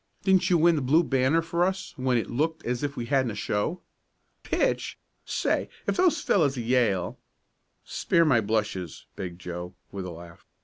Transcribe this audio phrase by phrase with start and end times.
[0.23, 3.29] Didn't you win the Blue Banner for us when it looked as if we hadn't
[3.29, 3.81] a show?
[4.41, 4.97] Pitch!
[5.25, 7.19] Say if those fellows at Yale"
[7.85, 10.47] "Spare my blushes," begged Joe, with a laugh.